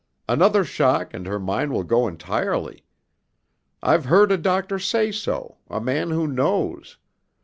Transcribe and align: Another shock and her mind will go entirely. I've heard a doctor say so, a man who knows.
Another 0.27 0.63
shock 0.65 1.13
and 1.13 1.27
her 1.27 1.37
mind 1.37 1.71
will 1.71 1.83
go 1.83 2.07
entirely. 2.07 2.83
I've 3.83 4.05
heard 4.05 4.31
a 4.31 4.37
doctor 4.39 4.79
say 4.79 5.11
so, 5.11 5.57
a 5.69 5.79
man 5.79 6.09
who 6.09 6.25
knows. 6.25 6.97